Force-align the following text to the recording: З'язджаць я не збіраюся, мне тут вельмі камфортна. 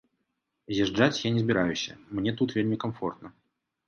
З'язджаць 0.77 1.21
я 1.23 1.29
не 1.35 1.41
збіраюся, 1.43 1.93
мне 2.21 2.33
тут 2.39 2.55
вельмі 2.57 2.79
камфортна. 2.85 3.33